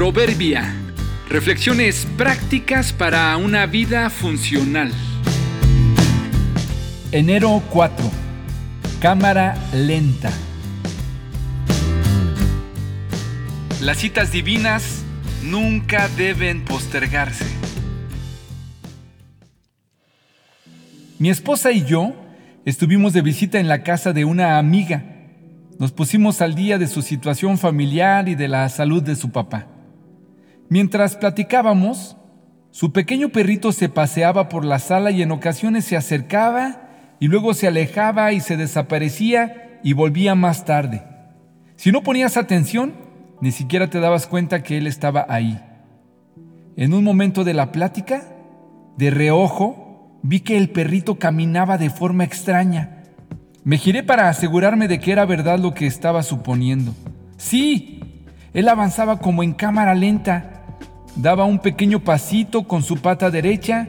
Proverbia. 0.00 0.74
Reflexiones 1.28 2.06
prácticas 2.16 2.90
para 2.90 3.36
una 3.36 3.66
vida 3.66 4.08
funcional. 4.08 4.90
Enero 7.12 7.62
4. 7.68 8.10
Cámara 9.02 9.58
lenta. 9.74 10.32
Las 13.82 13.98
citas 13.98 14.32
divinas 14.32 15.02
nunca 15.42 16.08
deben 16.16 16.64
postergarse. 16.64 17.44
Mi 21.18 21.28
esposa 21.28 21.72
y 21.72 21.84
yo 21.84 22.14
estuvimos 22.64 23.12
de 23.12 23.20
visita 23.20 23.60
en 23.60 23.68
la 23.68 23.82
casa 23.82 24.14
de 24.14 24.24
una 24.24 24.56
amiga. 24.56 25.04
Nos 25.78 25.92
pusimos 25.92 26.40
al 26.40 26.54
día 26.54 26.78
de 26.78 26.86
su 26.86 27.02
situación 27.02 27.58
familiar 27.58 28.30
y 28.30 28.34
de 28.34 28.48
la 28.48 28.66
salud 28.70 29.02
de 29.02 29.14
su 29.14 29.30
papá. 29.30 29.66
Mientras 30.70 31.16
platicábamos, 31.16 32.16
su 32.70 32.92
pequeño 32.92 33.30
perrito 33.30 33.72
se 33.72 33.88
paseaba 33.88 34.48
por 34.48 34.64
la 34.64 34.78
sala 34.78 35.10
y 35.10 35.20
en 35.20 35.32
ocasiones 35.32 35.84
se 35.84 35.96
acercaba 35.96 36.82
y 37.18 37.26
luego 37.26 37.54
se 37.54 37.66
alejaba 37.66 38.32
y 38.32 38.40
se 38.40 38.56
desaparecía 38.56 39.80
y 39.82 39.94
volvía 39.94 40.36
más 40.36 40.64
tarde. 40.64 41.02
Si 41.74 41.90
no 41.90 42.04
ponías 42.04 42.36
atención, 42.36 42.94
ni 43.40 43.50
siquiera 43.50 43.90
te 43.90 43.98
dabas 43.98 44.28
cuenta 44.28 44.62
que 44.62 44.78
él 44.78 44.86
estaba 44.86 45.26
ahí. 45.28 45.60
En 46.76 46.94
un 46.94 47.02
momento 47.02 47.42
de 47.42 47.54
la 47.54 47.72
plática, 47.72 48.22
de 48.96 49.10
reojo, 49.10 50.20
vi 50.22 50.38
que 50.38 50.56
el 50.56 50.70
perrito 50.70 51.18
caminaba 51.18 51.78
de 51.78 51.90
forma 51.90 52.22
extraña. 52.22 53.02
Me 53.64 53.76
giré 53.76 54.04
para 54.04 54.28
asegurarme 54.28 54.86
de 54.86 55.00
que 55.00 55.10
era 55.10 55.24
verdad 55.24 55.58
lo 55.58 55.74
que 55.74 55.88
estaba 55.88 56.22
suponiendo. 56.22 56.94
Sí, 57.38 58.00
él 58.52 58.68
avanzaba 58.68 59.18
como 59.18 59.42
en 59.42 59.52
cámara 59.52 59.94
lenta. 59.94 60.59
Daba 61.16 61.44
un 61.44 61.58
pequeño 61.58 62.00
pasito 62.00 62.64
con 62.64 62.82
su 62.82 62.98
pata 62.98 63.30
derecha 63.30 63.88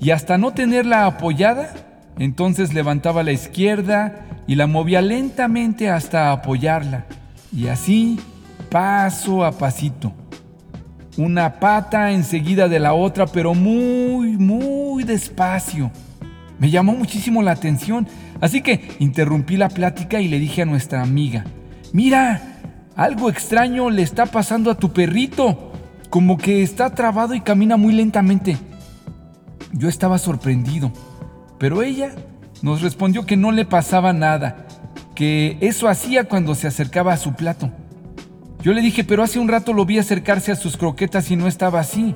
y 0.00 0.10
hasta 0.10 0.38
no 0.38 0.52
tenerla 0.52 1.06
apoyada, 1.06 1.72
entonces 2.18 2.74
levantaba 2.74 3.22
la 3.22 3.32
izquierda 3.32 4.26
y 4.46 4.54
la 4.54 4.66
movía 4.66 5.02
lentamente 5.02 5.90
hasta 5.90 6.32
apoyarla. 6.32 7.06
Y 7.52 7.68
así 7.68 8.18
paso 8.70 9.44
a 9.44 9.52
pasito. 9.52 10.12
Una 11.16 11.58
pata 11.58 12.12
enseguida 12.12 12.68
de 12.68 12.78
la 12.78 12.94
otra, 12.94 13.26
pero 13.26 13.54
muy, 13.54 14.36
muy 14.36 15.02
despacio. 15.02 15.90
Me 16.58 16.70
llamó 16.70 16.94
muchísimo 16.94 17.42
la 17.42 17.52
atención, 17.52 18.06
así 18.40 18.62
que 18.62 18.96
interrumpí 18.98 19.56
la 19.56 19.68
plática 19.68 20.20
y 20.20 20.28
le 20.28 20.38
dije 20.38 20.62
a 20.62 20.66
nuestra 20.66 21.02
amiga, 21.02 21.44
mira, 21.92 22.60
algo 22.96 23.30
extraño 23.30 23.90
le 23.90 24.02
está 24.02 24.26
pasando 24.26 24.70
a 24.70 24.76
tu 24.76 24.92
perrito, 24.92 25.67
como 26.10 26.38
que 26.38 26.62
está 26.62 26.90
trabado 26.90 27.34
y 27.34 27.40
camina 27.40 27.76
muy 27.76 27.92
lentamente. 27.92 28.56
Yo 29.72 29.88
estaba 29.88 30.18
sorprendido, 30.18 30.92
pero 31.58 31.82
ella 31.82 32.14
nos 32.62 32.82
respondió 32.82 33.26
que 33.26 33.36
no 33.36 33.52
le 33.52 33.64
pasaba 33.64 34.12
nada, 34.12 34.66
que 35.14 35.58
eso 35.60 35.88
hacía 35.88 36.24
cuando 36.24 36.54
se 36.54 36.66
acercaba 36.66 37.12
a 37.12 37.18
su 37.18 37.34
plato. 37.34 37.70
Yo 38.62 38.72
le 38.72 38.80
dije, 38.80 39.04
pero 39.04 39.22
hace 39.22 39.38
un 39.38 39.48
rato 39.48 39.72
lo 39.72 39.84
vi 39.84 39.98
acercarse 39.98 40.50
a 40.50 40.56
sus 40.56 40.76
croquetas 40.76 41.30
y 41.30 41.36
no 41.36 41.46
estaba 41.46 41.80
así. 41.80 42.14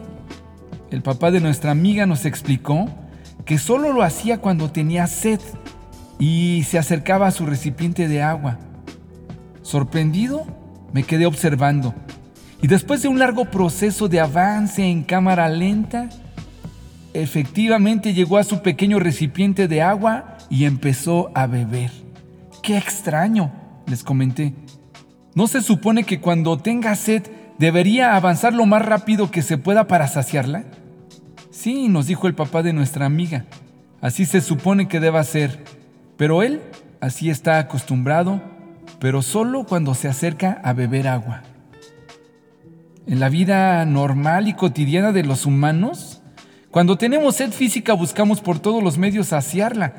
El 0.91 1.03
papá 1.03 1.31
de 1.31 1.41
nuestra 1.41 1.71
amiga 1.71 2.07
nos 2.07 2.25
explicó 2.25 2.89
que 3.45 3.59
solo 3.59 3.93
lo 3.93 4.03
hacía 4.03 4.39
cuando 4.39 4.71
tenía 4.71 5.07
sed 5.07 5.41
y 6.19 6.65
se 6.65 6.79
acercaba 6.79 7.27
a 7.27 7.31
su 7.31 7.47
recipiente 7.47 8.09
de 8.09 8.23
agua. 8.23 8.59
Sorprendido, 9.63 10.47
me 10.93 11.05
quedé 11.05 11.27
observando 11.27 11.95
y 12.63 12.69
después 12.69 13.03
de 13.03 13.09
un 13.09 13.19
largo 13.19 13.47
proceso 13.47 14.09
de 14.09 14.21
avance 14.21 14.85
en 14.85 15.03
cámara 15.03 15.49
lenta, 15.49 16.09
efectivamente 17.13 18.15
llegó 18.15 18.39
a 18.39 18.45
su 18.45 18.63
pequeño 18.63 19.01
recipiente 19.01 19.67
de 19.67 19.83
agua 19.83 20.39
y 20.49 20.65
empezó 20.65 21.33
a 21.35 21.49
beber. 21.49 21.91
¡Qué 22.63 22.79
extraño! 22.79 23.53
les 23.87 24.05
comenté. 24.05 24.55
¿No 25.35 25.49
se 25.49 25.61
supone 25.61 26.05
que 26.05 26.21
cuando 26.21 26.57
tenga 26.57 26.95
sed 26.95 27.25
debería 27.59 28.15
avanzar 28.15 28.55
lo 28.55 28.65
más 28.65 28.85
rápido 28.85 29.33
que 29.33 29.43
se 29.43 29.59
pueda 29.59 29.89
para 29.89 30.07
saciarla? 30.07 30.65
Sí, 31.51 31.89
nos 31.89 32.07
dijo 32.07 32.29
el 32.29 32.35
papá 32.35 32.63
de 32.63 32.73
nuestra 32.73 33.07
amiga. 33.07 33.45
Así 34.01 34.25
se 34.25 34.41
supone 34.41 34.87
que 34.87 35.01
deba 35.01 35.25
ser. 35.25 35.65
Pero 36.17 36.45
él 36.45 36.61
así 37.01 37.29
está 37.29 37.59
acostumbrado, 37.59 38.41
pero 39.01 39.21
solo 39.21 39.65
cuando 39.65 39.95
se 39.95 40.07
acerca 40.07 40.61
a 40.63 40.73
beber 40.73 41.09
agua. 41.09 41.43
En 43.07 43.19
la 43.19 43.29
vida 43.29 43.85
normal 43.85 44.47
y 44.47 44.55
cotidiana 44.55 45.11
de 45.11 45.25
los 45.25 45.45
humanos, 45.45 46.23
cuando 46.71 46.97
tenemos 46.97 47.37
sed 47.37 47.51
física 47.51 47.95
buscamos 47.95 48.41
por 48.41 48.61
todos 48.61 48.83
los 48.83 48.97
medios 48.97 49.29
saciarla. 49.29 49.95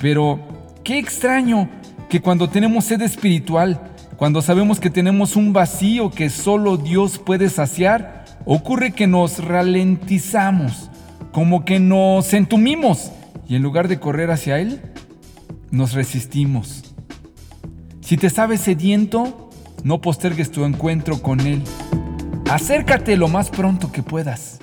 Pero 0.00 0.40
qué 0.82 0.98
extraño 0.98 1.68
que 2.08 2.20
cuando 2.20 2.48
tenemos 2.48 2.86
sed 2.86 3.02
espiritual, 3.02 3.80
cuando 4.16 4.40
sabemos 4.40 4.80
que 4.80 4.88
tenemos 4.88 5.36
un 5.36 5.52
vacío 5.52 6.10
que 6.10 6.30
solo 6.30 6.78
Dios 6.78 7.18
puede 7.18 7.50
saciar, 7.50 8.24
ocurre 8.46 8.92
que 8.92 9.06
nos 9.06 9.44
ralentizamos, 9.44 10.90
como 11.32 11.64
que 11.64 11.80
nos 11.80 12.32
entumimos 12.32 13.12
y 13.46 13.56
en 13.56 13.62
lugar 13.62 13.88
de 13.88 14.00
correr 14.00 14.30
hacia 14.30 14.58
Él, 14.58 14.80
nos 15.70 15.92
resistimos. 15.92 16.94
Si 18.00 18.16
te 18.16 18.30
sabes 18.30 18.60
sediento, 18.60 19.50
no 19.84 20.00
postergues 20.00 20.50
tu 20.50 20.64
encuentro 20.64 21.20
con 21.20 21.40
Él. 21.40 21.62
Acércate 22.52 23.16
lo 23.16 23.28
más 23.28 23.48
pronto 23.48 23.90
que 23.90 24.02
puedas. 24.02 24.60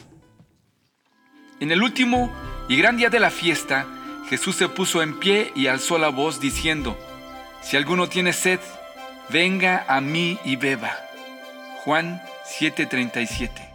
En 1.59 1.72
el 1.72 1.81
último 1.81 2.31
y 2.67 2.77
gran 2.77 2.97
día 2.97 3.09
de 3.09 3.19
la 3.19 3.31
fiesta, 3.31 3.88
Jesús 4.29 4.57
se 4.57 4.69
puso 4.69 5.01
en 5.01 5.19
pie 5.19 5.51
y 5.55 5.66
alzó 5.66 5.97
la 5.97 6.09
voz 6.09 6.39
diciendo, 6.39 6.95
Si 7.63 7.78
alguno 7.78 8.07
tiene 8.07 8.31
sed, 8.31 8.59
venga 9.31 9.85
a 9.88 10.01
mí 10.01 10.38
y 10.45 10.55
beba. 10.55 10.91
Juan 11.83 12.22
7:37 12.45 13.69